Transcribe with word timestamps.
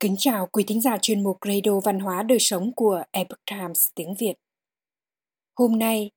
Kính 0.00 0.16
chào 0.18 0.46
quý 0.46 0.64
thính 0.66 0.80
giả 0.80 0.98
chuyên 1.02 1.22
mục 1.22 1.38
Radio 1.46 1.80
Văn 1.84 2.00
hóa 2.00 2.22
Đời 2.22 2.38
Sống 2.38 2.72
của 2.74 3.02
Epoch 3.10 3.40
Times 3.50 3.88
tiếng 3.94 4.14
Việt. 4.18 4.34
Hôm 5.56 5.78
nay, 5.78 6.10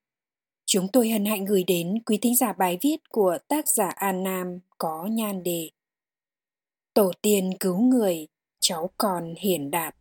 chúng 0.66 0.88
tôi 0.94 1.10
hân 1.10 1.26
hạnh 1.26 1.46
gửi 1.46 1.64
đến 1.64 1.96
quý 2.06 2.18
thính 2.22 2.36
giả 2.36 2.54
bài 2.54 2.78
viết 2.82 2.98
của 3.10 3.38
tác 3.48 3.68
giả 3.68 3.90
An 3.96 4.24
Nam 4.24 4.60
có 4.78 5.08
nhan 5.12 5.44
đề 5.44 5.70
Tổ 6.94 7.12
tiên 7.22 7.52
cứu 7.60 7.80
người, 7.80 8.28
cháu 8.60 8.90
còn 8.98 9.34
hiển 9.40 9.72
đạt. 9.72 9.96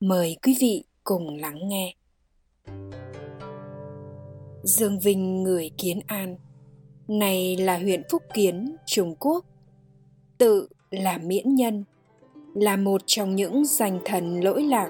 Mời 0.00 0.36
quý 0.42 0.56
vị 0.60 0.84
cùng 1.04 1.36
lắng 1.36 1.68
nghe. 1.68 1.94
Dương 4.62 4.98
Vinh 4.98 5.42
người 5.42 5.70
Kiến 5.78 6.00
An, 6.06 6.36
này 7.08 7.56
là 7.56 7.78
huyện 7.78 8.02
Phúc 8.10 8.22
Kiến, 8.34 8.76
Trung 8.86 9.14
Quốc, 9.18 9.44
tự 10.38 10.68
là 10.90 11.18
miễn 11.18 11.54
nhân– 11.54 11.84
là 12.56 12.76
một 12.76 13.02
trong 13.06 13.36
những 13.36 13.64
danh 13.64 13.98
thần 14.04 14.40
lỗi 14.40 14.62
lạc, 14.62 14.88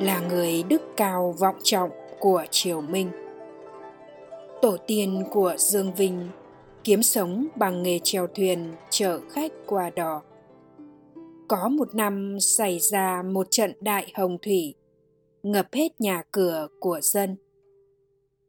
là 0.00 0.20
người 0.20 0.62
đức 0.62 0.82
cao 0.96 1.34
vọng 1.38 1.56
trọng 1.62 1.90
của 2.18 2.44
triều 2.50 2.80
minh. 2.80 3.10
Tổ 4.62 4.76
tiên 4.86 5.24
của 5.30 5.54
dương 5.58 5.94
vinh 5.94 6.28
kiếm 6.84 7.02
sống 7.02 7.46
bằng 7.56 7.82
nghề 7.82 7.98
chèo 8.02 8.26
thuyền 8.26 8.72
chở 8.90 9.20
khách 9.30 9.52
qua 9.66 9.90
đò. 9.90 10.22
Có 11.48 11.68
một 11.68 11.94
năm 11.94 12.40
xảy 12.40 12.78
ra 12.78 13.22
một 13.22 13.46
trận 13.50 13.72
đại 13.80 14.12
hồng 14.14 14.38
thủy, 14.42 14.74
ngập 15.42 15.66
hết 15.72 16.00
nhà 16.00 16.22
cửa 16.30 16.68
của 16.80 17.00
dân. 17.02 17.36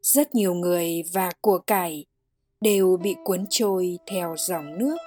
Rất 0.02 0.36
nhiều 0.36 0.54
người 0.54 1.04
và 1.14 1.32
của 1.42 1.58
cải 1.58 2.06
đều 2.62 2.98
bị 3.04 3.16
cuốn 3.24 3.46
trôi 3.50 4.00
theo 4.12 4.36
dòng 4.38 4.78
nước. 4.78 4.98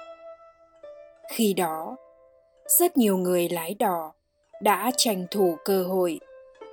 Khi 1.33 1.53
đó 1.53 1.97
rất 2.79 2.97
nhiều 2.97 3.17
người 3.17 3.49
lái 3.49 3.75
đò 3.79 4.13
đã 4.61 4.91
tranh 4.97 5.25
thủ 5.31 5.55
cơ 5.65 5.83
hội 5.83 6.19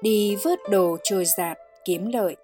đi 0.03 0.37
vớt 0.45 0.59
đồ 0.71 0.97
trôi 1.03 1.25
giạt 1.25 1.59
kiếm 1.85 2.11
lợi. 2.13 2.37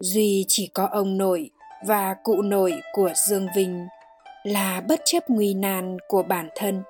Duy 0.00 0.44
chỉ 0.48 0.66
có 0.74 0.88
ông 0.92 1.18
nội 1.18 1.50
và 1.86 2.14
cụ 2.24 2.42
nội 2.42 2.80
của 2.92 3.10
dương 3.28 3.46
vinh 3.56 3.86
là 4.44 4.82
bất 4.88 5.00
chấp 5.04 5.30
nguy 5.30 5.54
nan 5.54 5.96
của 6.08 6.22
bản 6.22 6.48
thân. 6.54 6.82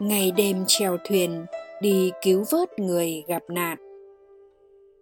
Ngày 0.00 0.32
đêm 0.36 0.64
trèo 0.66 0.96
thuyền 1.04 1.46
đi 1.80 2.12
cứu 2.22 2.44
vớt 2.50 2.78
người 2.78 3.24
gặp 3.28 3.42
nạn. 3.48 3.78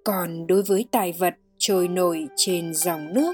Còn 0.04 0.46
đối 0.46 0.62
với 0.62 0.88
tài 0.90 1.12
vật 1.12 1.34
trôi 1.58 1.88
nổi 1.88 2.26
trên 2.36 2.74
dòng 2.74 3.14
nước 3.14 3.32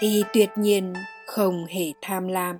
thì 0.00 0.24
tuyệt 0.32 0.50
nhiên 0.56 0.94
không 1.26 1.66
hề 1.66 1.84
tham 2.02 2.28
lam 2.28 2.58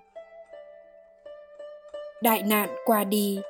đại 2.22 2.42
nạn 2.42 2.68
qua 2.84 3.04
đi. 3.04 3.40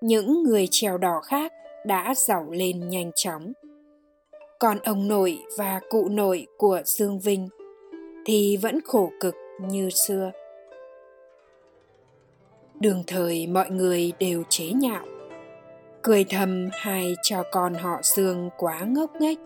Những 0.00 0.42
người 0.42 0.68
trèo 0.70 0.98
đỏ 0.98 1.20
khác 1.20 1.52
đã 1.86 2.14
giàu 2.16 2.46
lên 2.50 2.88
nhanh 2.88 3.10
chóng. 3.14 3.52
Còn 4.58 4.78
ông 4.78 5.08
nội 5.08 5.38
và 5.58 5.80
cụ 5.90 6.08
nội 6.08 6.46
của 6.58 6.80
dương 6.84 7.18
vinh 7.18 7.48
thì 8.24 8.56
vẫn 8.56 8.80
khổ 8.84 9.10
cực 9.20 9.34
như 9.60 9.90
xưa. 9.90 10.32
Đường 12.80 13.02
thời 13.06 13.46
mọi 13.46 13.70
người 13.70 14.12
đều 14.18 14.42
chế 14.48 14.64
nhạo, 14.64 15.04
cười 16.02 16.24
thầm 16.24 16.68
hai 16.72 17.14
cha 17.22 17.42
con 17.52 17.74
họ 17.74 18.00
dương 18.02 18.50
quá 18.58 18.80
ngốc 18.86 19.10
nghếch. 19.20 19.38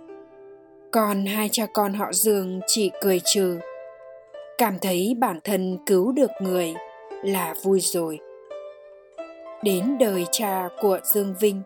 Còn 0.90 1.26
hai 1.26 1.48
cha 1.52 1.66
con 1.74 1.94
họ 1.94 2.12
dương 2.12 2.60
chỉ 2.66 2.90
cười 3.00 3.20
trừ, 3.24 3.58
cảm 4.58 4.78
thấy 4.78 5.16
bản 5.18 5.40
thân 5.44 5.78
cứu 5.86 6.12
được 6.12 6.30
người 6.42 6.74
là 7.24 7.54
vui 7.62 7.80
rồi 7.80 8.18
đến 9.62 9.98
đời 9.98 10.26
cha 10.30 10.68
của 10.80 10.98
Dương 11.02 11.34
Vinh. 11.40 11.62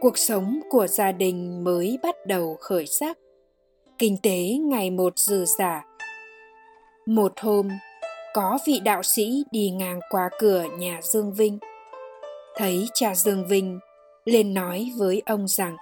Cuộc 0.00 0.18
sống 0.18 0.60
của 0.70 0.86
gia 0.86 1.12
đình 1.12 1.64
mới 1.64 1.98
bắt 2.02 2.26
đầu 2.26 2.56
khởi 2.60 2.86
sắc, 2.86 3.18
kinh 3.98 4.16
tế 4.22 4.38
ngày 4.62 4.90
một 4.90 5.18
dư 5.18 5.44
giả. 5.44 5.84
Một 7.06 7.32
hôm, 7.40 7.68
có 8.34 8.58
vị 8.66 8.80
đạo 8.84 9.02
sĩ 9.02 9.44
đi 9.50 9.70
ngang 9.70 10.00
qua 10.10 10.30
cửa 10.38 10.64
nhà 10.78 11.00
Dương 11.02 11.32
Vinh. 11.32 11.58
Thấy 12.56 12.88
cha 12.94 13.14
Dương 13.14 13.46
Vinh, 13.48 13.78
lên 14.24 14.54
nói 14.54 14.92
với 14.98 15.22
ông 15.26 15.48
rằng 15.48 15.76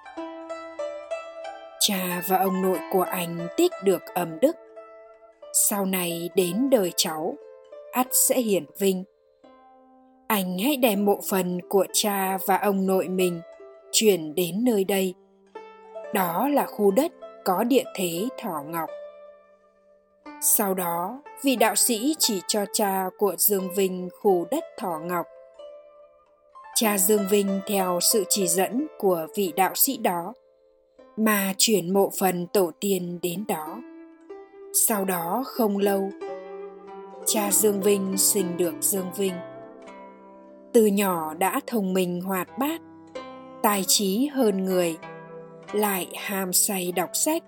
Cha 1.80 2.22
và 2.28 2.38
ông 2.38 2.62
nội 2.62 2.78
của 2.92 3.02
anh 3.02 3.48
tích 3.56 3.72
được 3.84 4.02
ẩm 4.14 4.40
đức. 4.40 4.56
Sau 5.52 5.86
này 5.86 6.30
đến 6.34 6.70
đời 6.70 6.92
cháu, 6.96 7.34
ắt 7.92 8.06
sẽ 8.10 8.40
hiển 8.40 8.64
vinh 8.78 9.04
anh 10.26 10.58
hãy 10.58 10.76
đem 10.76 11.04
mộ 11.04 11.20
phần 11.30 11.60
của 11.68 11.86
cha 11.92 12.38
và 12.46 12.56
ông 12.56 12.86
nội 12.86 13.08
mình 13.08 13.40
chuyển 13.92 14.34
đến 14.34 14.64
nơi 14.64 14.84
đây. 14.84 15.14
Đó 16.14 16.48
là 16.48 16.66
khu 16.66 16.90
đất 16.90 17.12
có 17.44 17.64
địa 17.64 17.84
thế 17.94 18.28
thỏ 18.38 18.62
ngọc. 18.66 18.90
Sau 20.40 20.74
đó, 20.74 21.22
vị 21.42 21.56
đạo 21.56 21.74
sĩ 21.74 22.14
chỉ 22.18 22.40
cho 22.48 22.64
cha 22.72 23.04
của 23.18 23.34
dương 23.38 23.74
vinh 23.74 24.08
khu 24.20 24.46
đất 24.50 24.64
thỏ 24.78 24.98
ngọc. 24.98 25.26
Cha 26.74 26.98
dương 26.98 27.26
vinh 27.30 27.60
theo 27.66 27.98
sự 28.00 28.24
chỉ 28.28 28.46
dẫn 28.46 28.86
của 28.98 29.26
vị 29.34 29.52
đạo 29.56 29.74
sĩ 29.74 29.96
đó 29.96 30.34
mà 31.16 31.54
chuyển 31.58 31.94
mộ 31.94 32.10
phần 32.18 32.46
tổ 32.46 32.70
tiên 32.80 33.18
đến 33.22 33.44
đó. 33.48 33.80
Sau 34.72 35.04
đó 35.04 35.44
không 35.46 35.78
lâu, 35.78 36.10
cha 37.26 37.50
dương 37.52 37.80
vinh 37.80 38.16
sinh 38.16 38.56
được 38.56 38.74
dương 38.80 39.12
vinh 39.16 39.34
từ 40.76 40.86
nhỏ 40.86 41.34
đã 41.34 41.60
thông 41.66 41.92
minh 41.92 42.20
hoạt 42.20 42.58
bát, 42.58 42.80
tài 43.62 43.84
trí 43.86 44.26
hơn 44.26 44.64
người, 44.64 44.96
lại 45.72 46.06
ham 46.14 46.52
say 46.52 46.92
đọc 46.92 47.10
sách. 47.12 47.42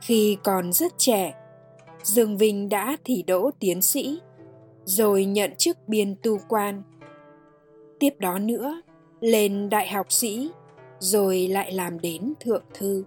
Khi 0.00 0.36
còn 0.44 0.72
rất 0.72 0.92
trẻ, 0.98 1.34
dương 2.02 2.36
vinh 2.36 2.68
đã 2.68 2.96
thi 3.04 3.24
đỗ 3.26 3.50
tiến 3.58 3.82
sĩ, 3.82 4.20
rồi 4.84 5.24
nhận 5.24 5.56
chức 5.58 5.78
biên 5.88 6.14
tu 6.22 6.38
quan. 6.48 6.82
Tiếp 7.98 8.14
đó 8.18 8.38
nữa, 8.38 8.82
lên 9.20 9.68
đại 9.68 9.88
học 9.88 10.12
sĩ, 10.12 10.50
rồi 10.98 11.48
lại 11.48 11.72
làm 11.72 12.00
đến 12.00 12.32
thượng 12.40 12.64
thư. 12.74 13.04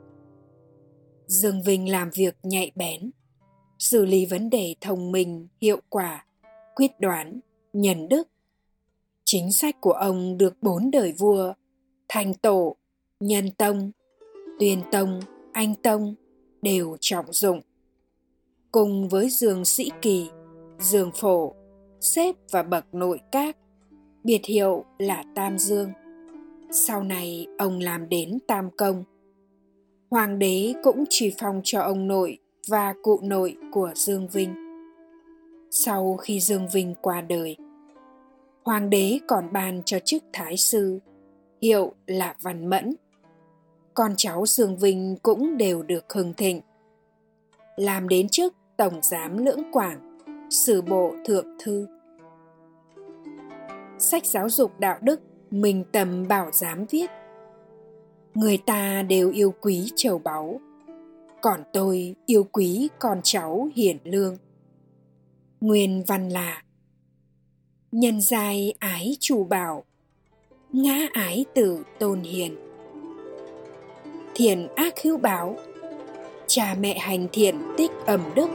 Dương 1.25 1.61
vinh 1.61 1.91
làm 1.91 2.09
việc 2.13 2.35
nhạy 2.43 2.71
bén, 2.75 3.11
xử 3.79 4.05
lý 4.05 4.25
vấn 4.25 4.49
đề 4.49 4.75
thông 4.81 5.11
minh, 5.11 5.47
hiệu 5.61 5.79
quả, 5.89 6.25
quyết 6.75 6.99
đoán 6.99 7.39
nhân 7.73 8.09
đức. 8.09 8.27
Chính 9.33 9.51
sách 9.51 9.81
của 9.81 9.91
ông 9.91 10.37
được 10.37 10.53
bốn 10.61 10.91
đời 10.91 11.13
vua, 11.17 11.53
thành 12.09 12.33
tổ, 12.33 12.75
nhân 13.19 13.51
tông, 13.57 13.91
tuyên 14.59 14.81
tông, 14.91 15.19
anh 15.53 15.75
tông 15.75 16.15
đều 16.61 16.97
trọng 17.01 17.25
dụng. 17.29 17.61
Cùng 18.71 19.09
với 19.09 19.29
dương 19.29 19.65
sĩ 19.65 19.91
kỳ, 20.01 20.29
dương 20.79 21.11
phổ, 21.15 21.53
xếp 22.01 22.35
và 22.51 22.63
bậc 22.63 22.93
nội 22.93 23.19
các, 23.31 23.57
biệt 24.23 24.45
hiệu 24.45 24.85
là 24.97 25.23
Tam 25.35 25.57
Dương. 25.59 25.89
Sau 26.71 27.03
này 27.03 27.47
ông 27.57 27.79
làm 27.79 28.09
đến 28.09 28.39
Tam 28.47 28.69
Công. 28.77 29.03
Hoàng 30.09 30.39
đế 30.39 30.73
cũng 30.83 31.03
chỉ 31.09 31.33
phong 31.39 31.61
cho 31.63 31.81
ông 31.81 32.07
nội 32.07 32.37
và 32.67 32.93
cụ 33.01 33.19
nội 33.23 33.57
của 33.71 33.91
Dương 33.95 34.27
Vinh. 34.27 34.53
Sau 35.71 36.17
khi 36.17 36.39
Dương 36.39 36.67
Vinh 36.73 36.95
qua 37.01 37.21
đời, 37.21 37.57
hoàng 38.65 38.89
đế 38.89 39.19
còn 39.27 39.53
ban 39.53 39.83
cho 39.85 39.99
chức 39.99 40.23
thái 40.33 40.57
sư. 40.57 40.99
Hiệu 41.61 41.93
là 42.07 42.35
văn 42.41 42.67
mẫn. 42.69 42.95
Con 43.93 44.13
cháu 44.17 44.45
dương 44.45 44.77
vinh 44.77 45.15
cũng 45.23 45.57
đều 45.57 45.83
được 45.83 46.13
hưng 46.13 46.33
thịnh. 46.33 46.61
Làm 47.75 48.09
đến 48.09 48.29
chức 48.29 48.53
tổng 48.77 48.99
giám 49.01 49.37
lưỡng 49.37 49.71
quảng 49.71 50.19
sử 50.49 50.81
bộ 50.81 51.13
thượng 51.25 51.47
thư. 51.59 51.87
Sách 53.99 54.25
giáo 54.25 54.49
dục 54.49 54.79
đạo 54.79 54.97
đức 55.01 55.21
mình 55.51 55.83
tầm 55.91 56.27
bảo 56.27 56.49
giám 56.53 56.85
viết. 56.89 57.09
Người 58.33 58.57
ta 58.57 59.03
đều 59.03 59.31
yêu 59.31 59.53
quý 59.61 59.91
châu 59.95 60.19
báu. 60.19 60.59
Còn 61.41 61.63
tôi 61.73 62.15
yêu 62.25 62.43
quý 62.51 62.89
con 62.99 63.19
cháu 63.23 63.69
hiển 63.75 63.97
lương. 64.03 64.37
Nguyên 65.61 66.03
văn 66.07 66.29
là 66.29 66.63
nhân 67.93 68.21
giai 68.21 68.73
ái 68.79 69.15
chủ 69.19 69.43
bảo, 69.43 69.83
ngã 70.71 71.07
ái 71.13 71.45
tử 71.53 71.83
tôn 71.99 72.21
hiền. 72.21 72.55
Thiện 74.35 74.67
ác 74.75 74.93
hữu 75.03 75.17
báo 75.17 75.57
cha 76.47 76.75
mẹ 76.79 76.97
hành 76.97 77.27
thiện 77.33 77.55
tích 77.77 77.91
ẩm 78.05 78.21
đức 78.35 78.49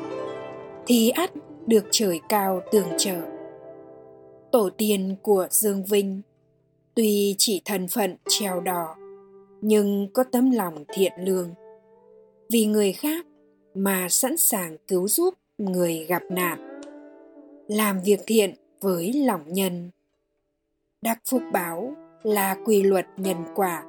thì 0.86 1.10
ắt 1.10 1.30
được 1.66 1.84
trời 1.90 2.20
cao 2.28 2.60
tường 2.72 2.88
trợ. 2.98 3.20
Tổ 4.52 4.70
tiên 4.70 5.16
của 5.22 5.46
dương 5.50 5.84
vinh, 5.84 6.22
tuy 6.94 7.34
chỉ 7.38 7.62
thân 7.64 7.88
phận 7.88 8.16
treo 8.28 8.60
đò 8.60 8.96
nhưng 9.60 10.08
có 10.12 10.24
tấm 10.32 10.50
lòng 10.50 10.84
thiện 10.88 11.12
lương. 11.24 11.50
Vì 12.50 12.66
người 12.66 12.92
khác 12.92 13.26
mà 13.74 14.08
sẵn 14.08 14.36
sàng 14.36 14.76
cứu 14.88 15.08
giúp 15.08 15.34
người 15.58 16.06
gặp 16.08 16.22
nạn. 16.30 16.80
Làm 17.68 18.00
việc 18.04 18.20
thiện 18.26 18.54
với 18.80 19.12
lòng 19.12 19.44
nhân. 19.46 19.90
Đắc 21.02 21.18
phúc 21.30 21.42
báo 21.52 21.92
là 22.22 22.56
quy 22.64 22.82
luật 22.82 23.06
nhân 23.16 23.44
quả. 23.54 23.84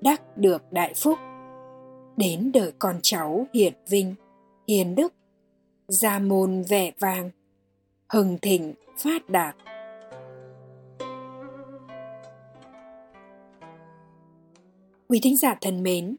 Đắc 0.00 0.36
được 0.36 0.72
đại 0.72 0.94
phúc. 0.94 1.18
Đến 2.16 2.50
đời 2.54 2.72
con 2.78 3.00
cháu 3.02 3.46
hiển 3.54 3.72
vinh, 3.88 4.14
hiền 4.68 4.94
đức. 4.94 5.14
Gia 5.88 6.18
môn 6.18 6.62
vẻ 6.62 6.92
vang 6.98 7.30
hừng 8.08 8.38
thịnh 8.42 8.74
phát 8.98 9.28
đạt. 9.28 9.56
Quý 15.08 15.20
thính 15.22 15.36
giả 15.36 15.54
thân 15.60 15.82
mến, 15.82 16.16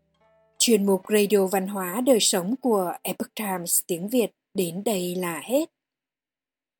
chuyên 0.60 0.86
mục 0.86 1.02
radio 1.10 1.48
văn 1.48 1.68
hóa 1.68 2.02
đời 2.06 2.20
sống 2.20 2.56
của 2.62 2.94
epoch 3.04 3.36
times 3.36 3.82
tiếng 3.88 4.08
việt 4.08 4.32
đến 4.54 4.84
đây 4.84 5.16
là 5.16 5.42
hết 5.44 5.66